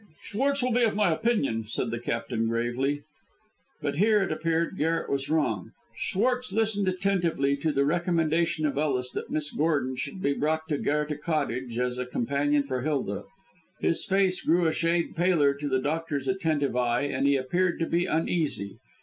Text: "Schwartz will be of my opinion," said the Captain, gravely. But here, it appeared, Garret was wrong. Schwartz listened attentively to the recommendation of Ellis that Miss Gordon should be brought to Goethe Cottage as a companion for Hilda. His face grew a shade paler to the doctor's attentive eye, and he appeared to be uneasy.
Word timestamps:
"Schwartz 0.23 0.63
will 0.63 0.71
be 0.71 0.81
of 0.81 0.95
my 0.95 1.11
opinion," 1.11 1.65
said 1.67 1.91
the 1.91 1.99
Captain, 1.99 2.47
gravely. 2.47 3.03
But 3.83 3.97
here, 3.97 4.23
it 4.23 4.31
appeared, 4.31 4.75
Garret 4.75 5.11
was 5.11 5.29
wrong. 5.29 5.73
Schwartz 5.95 6.51
listened 6.51 6.87
attentively 6.87 7.55
to 7.57 7.71
the 7.71 7.85
recommendation 7.85 8.65
of 8.65 8.79
Ellis 8.79 9.11
that 9.11 9.29
Miss 9.29 9.51
Gordon 9.51 9.95
should 9.95 10.19
be 10.19 10.33
brought 10.33 10.67
to 10.69 10.79
Goethe 10.79 11.21
Cottage 11.21 11.77
as 11.77 11.99
a 11.99 12.07
companion 12.07 12.63
for 12.63 12.81
Hilda. 12.81 13.25
His 13.79 14.03
face 14.03 14.41
grew 14.41 14.65
a 14.65 14.71
shade 14.71 15.15
paler 15.15 15.53
to 15.53 15.69
the 15.69 15.77
doctor's 15.79 16.27
attentive 16.27 16.75
eye, 16.75 17.03
and 17.03 17.27
he 17.27 17.35
appeared 17.35 17.77
to 17.77 17.85
be 17.85 18.07
uneasy. 18.07 18.79